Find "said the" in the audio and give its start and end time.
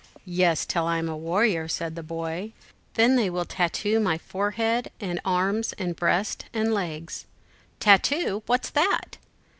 1.67-2.01